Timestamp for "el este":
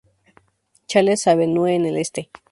1.85-2.31